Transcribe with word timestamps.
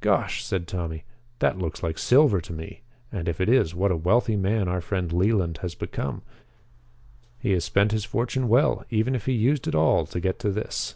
"Gosh!" 0.00 0.44
said 0.44 0.68
Tommy. 0.68 1.02
"That 1.40 1.58
looks 1.58 1.82
like 1.82 1.98
silver 1.98 2.40
to 2.40 2.52
me. 2.52 2.82
And, 3.10 3.26
if 3.28 3.40
it 3.40 3.48
is, 3.48 3.74
what 3.74 3.90
a 3.90 3.96
wealthy 3.96 4.36
man 4.36 4.68
our 4.68 4.80
friend 4.80 5.12
Leland 5.12 5.58
has 5.58 5.74
become. 5.74 6.22
He 7.40 7.50
has 7.50 7.64
spent 7.64 7.90
his 7.90 8.04
fortune 8.04 8.46
well, 8.46 8.84
even 8.90 9.16
if 9.16 9.26
he 9.26 9.32
used 9.32 9.66
it 9.66 9.74
all 9.74 10.06
to 10.06 10.20
get 10.20 10.38
to 10.38 10.52
this." 10.52 10.94